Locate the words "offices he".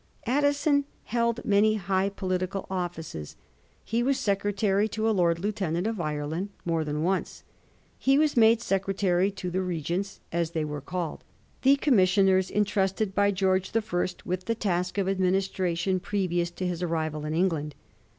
2.71-4.01